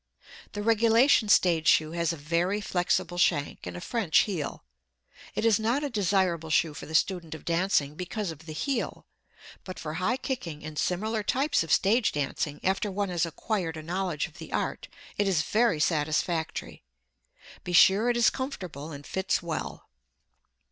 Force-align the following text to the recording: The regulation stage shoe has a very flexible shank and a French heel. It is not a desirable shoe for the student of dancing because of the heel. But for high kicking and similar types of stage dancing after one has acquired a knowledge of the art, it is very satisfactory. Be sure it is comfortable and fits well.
The 0.53 0.63
regulation 0.63 1.29
stage 1.29 1.67
shoe 1.67 1.91
has 1.91 2.11
a 2.11 2.17
very 2.17 2.59
flexible 2.59 3.19
shank 3.19 3.67
and 3.67 3.77
a 3.77 3.81
French 3.81 4.21
heel. 4.21 4.63
It 5.35 5.45
is 5.45 5.59
not 5.59 5.83
a 5.83 5.91
desirable 5.91 6.49
shoe 6.49 6.73
for 6.73 6.87
the 6.87 6.95
student 6.95 7.35
of 7.35 7.45
dancing 7.45 7.93
because 7.93 8.31
of 8.31 8.47
the 8.47 8.51
heel. 8.51 9.05
But 9.63 9.77
for 9.77 9.93
high 10.01 10.17
kicking 10.17 10.65
and 10.65 10.75
similar 10.79 11.21
types 11.21 11.61
of 11.61 11.71
stage 11.71 12.13
dancing 12.13 12.59
after 12.63 12.89
one 12.89 13.09
has 13.09 13.27
acquired 13.27 13.77
a 13.77 13.83
knowledge 13.83 14.25
of 14.25 14.39
the 14.39 14.51
art, 14.51 14.87
it 15.19 15.27
is 15.27 15.43
very 15.43 15.79
satisfactory. 15.79 16.81
Be 17.63 17.71
sure 17.73 18.09
it 18.09 18.17
is 18.17 18.31
comfortable 18.31 18.91
and 18.91 19.05
fits 19.05 19.43
well. 19.43 19.85